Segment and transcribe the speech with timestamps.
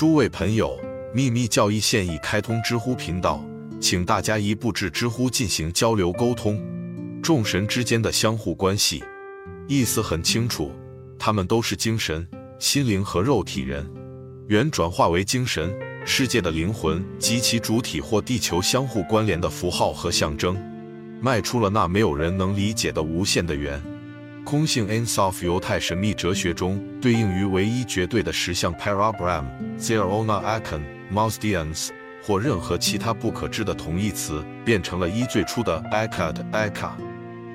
[0.00, 0.80] 诸位朋友，
[1.12, 3.44] 秘密教义现已开通知乎频道，
[3.78, 6.58] 请大家一步至知乎进行交流沟通。
[7.22, 9.04] 众神之间的相互关系，
[9.68, 10.72] 意思很清楚，
[11.18, 12.26] 他们都是精神、
[12.58, 13.86] 心灵和肉体人，
[14.48, 15.70] 原转化为精神
[16.06, 20.56] 世界的灵魂及其主体或地球相互关联的符号和象征，
[21.20, 23.78] 迈出了那没有人能理解的无限的圆。
[24.44, 29.44] 空性 Ein Sof 犹太神秘哲学中对应于唯一绝对的实相 Parabram
[29.78, 30.80] Zerona Akon
[31.12, 31.90] Mosdians
[32.22, 36.90] 或任何其他不可知的同义词，变成了一最初的 Akad Aka。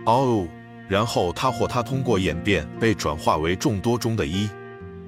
[0.06, 0.48] 哦，
[0.88, 4.50] 然后它或它通过演变被转化为众多中的一。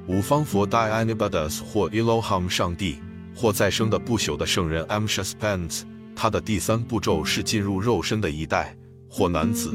[0.07, 2.99] 五方佛 Dianibadas 或 Elohim 上帝，
[3.35, 5.83] 或再生的不朽的圣人 Amshaspans。
[6.15, 8.75] 他的第三步骤是进入肉身的一代
[9.09, 9.73] 或男子。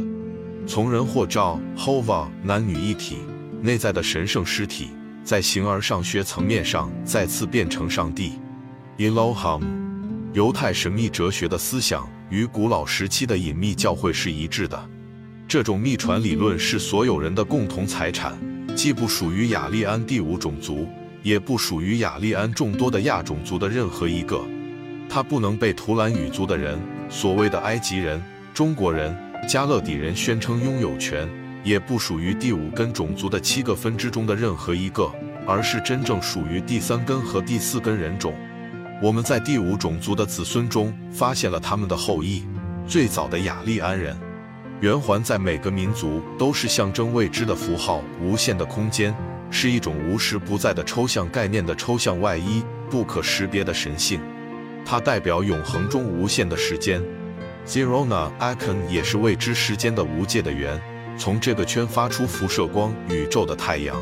[0.66, 3.18] 从人或照 Hova 男女一体，
[3.60, 4.90] 内在的神圣尸体，
[5.24, 8.34] 在形而上学层面上再次变成上帝。
[8.96, 9.62] Elohim，
[10.32, 14.88] 犹太神秘哲学的思想与古老时期的隐秘教会是一致的。
[15.48, 18.38] 这种秘传理论是所有人的共同财产，
[18.76, 20.86] 既不属于雅利安第五种族，
[21.22, 24.40] 也不属于雅利安众多的亚种族的任何一个。
[25.08, 28.22] 它不能被图兰语族的人、所谓的埃及人、
[28.54, 29.14] 中国人。
[29.48, 31.28] 加勒底人宣称拥有权，
[31.64, 35.10] 也不属于第五根种族的七个分支中的任何一个，
[35.46, 38.34] 而是真正属于第三根和第四根人种。
[39.02, 42.44] 我们在第五种族的子孙中发现了他们的后裔，
[42.86, 44.16] 最早的雅利安人。
[44.80, 49.14] 圆环在每个民族都是象征未知的符号，无限的空间
[49.50, 54.20] 是一种无时不在的抽象概念的抽象外衣，不可识别的神性。
[54.84, 57.02] 它代表永恒中无限的时间。
[57.66, 60.80] Zerona Akon 也是未知时间的无界的圆，
[61.16, 63.96] 从这个圈发出辐射光，宇宙的太阳，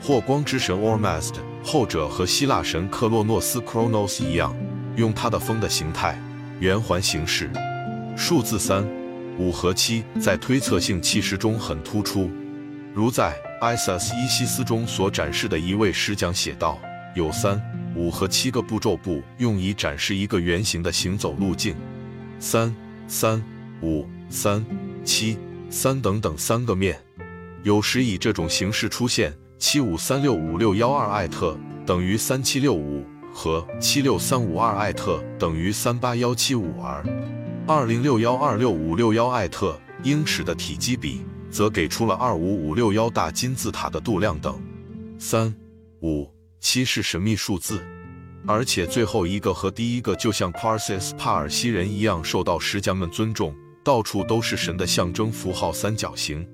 [0.00, 1.34] 或光之神 Ormazd，
[1.64, 4.54] 后者和希腊神克洛诺斯 Chronos 一样，
[4.96, 6.20] 用它的风的形态，
[6.60, 7.50] 圆环形式。
[8.14, 8.86] 数字三、
[9.38, 12.30] 五和七在推测性气势中很突出，
[12.92, 16.78] 如在 Isis 伊西斯中所展示的一位师讲写道：
[17.16, 17.58] 有三、
[17.96, 21.74] 五和七个步骤步，用以展示一个圆形的行走路径。
[22.42, 22.74] 三。
[23.08, 23.42] 三
[23.82, 24.64] 五三
[25.04, 25.36] 七
[25.68, 26.98] 三等等三个面，
[27.62, 29.36] 有时以这种形式出现。
[29.58, 33.04] 七五三六五六幺二艾特等于三七六五
[33.34, 37.04] 和七六三五二艾特等于三八幺七五二。
[37.66, 41.20] 二零六幺二六五六幺艾特英尺的体积比，
[41.50, 44.58] 则给出了二五五六幺大金字塔的度量等。
[45.18, 45.54] 三
[46.00, 46.30] 五
[46.60, 47.84] 七是神秘数字。
[48.46, 53.54] 而且最后一个和第一个就像 Parsis 帕尔西人一样受到石匠们尊重，
[53.84, 56.46] 到处都是神的象征符号三角形。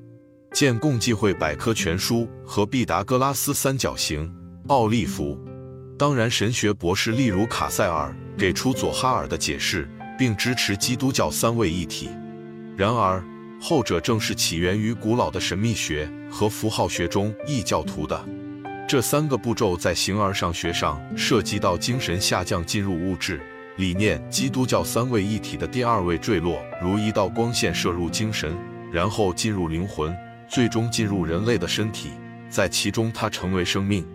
[0.52, 4.30] 见共济会百科全书和毕达哥拉斯三角形。
[4.68, 5.38] 奥利弗，
[5.98, 9.88] 当然神学博士例如卡塞尔给出佐哈尔的解释，
[10.18, 12.10] 并支持基督教三位一体。
[12.76, 13.24] 然而
[13.60, 18.24] 后者正是起源于古老的神秘学和符号学中异教徒的。
[18.88, 23.38] 这三个步骤在形而上学上涉及到精神下降进入物质
[23.76, 28.56] 理念，基督教三位一体的第二位坠落，如一道光线射入精神，
[28.90, 30.16] 然后进入灵魂，
[30.48, 32.12] 最终进入人类的身体，
[32.48, 34.06] 在其中它成为生命。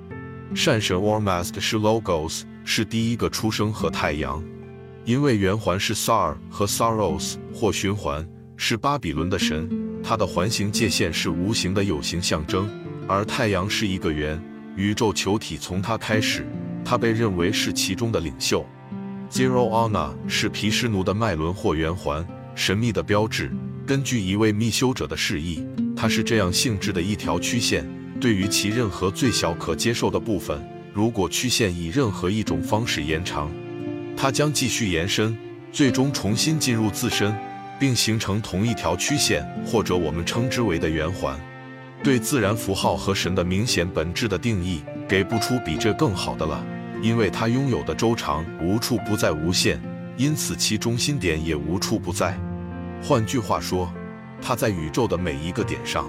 [0.56, 4.44] 善神 Ormazd 是 Logos，是第一个出生和太阳，
[5.06, 9.70] 因为圆环是 Sar 和 Saros 或循环，是巴比伦的神，
[10.04, 12.68] 它的环形界限是无形的有形象征，
[13.08, 14.44] 而太阳是一个圆。
[14.76, 16.46] 宇宙球体从它开始，
[16.84, 18.66] 它被认为是其中的领袖。
[19.30, 22.26] Zero Anna 是毗湿奴的脉轮或圆环，
[22.56, 23.52] 神秘的标志。
[23.86, 27.86] 根据一位密修者的示意，它是这样性质的一条曲线。
[28.20, 30.64] 对于其任何最小可接受的部分，
[30.94, 33.52] 如果曲线以任何一种方式延长，
[34.16, 35.38] 它将继续延伸，
[35.72, 37.36] 最终重新进入自身，
[37.80, 41.38] 并形成同一条曲线，或者我们称之为的圆环。
[42.04, 46.62] 对自然符号和神的明显本质的定义，给不出比这更好的了，
[47.02, 49.82] 因为它拥有的周长无处不在无限，
[50.18, 52.38] 因此其中心点也无处不在。
[53.02, 53.90] 换句话说，
[54.42, 56.06] 它在宇宙的每一个点上。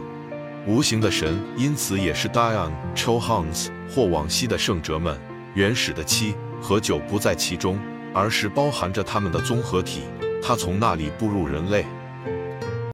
[0.66, 5.16] 无形的神因此也是 Dion、Chohans 或往昔的圣哲们。
[5.54, 7.78] 原始的七和九不在其中，
[8.12, 10.00] 而是包含着他们的综合体。
[10.42, 11.86] 它从那里步入人类。